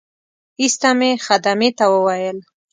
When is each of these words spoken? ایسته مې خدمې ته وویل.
ایسته 0.61 0.89
مې 0.99 1.11
خدمې 1.25 1.69
ته 1.77 1.85
وویل. 1.93 2.37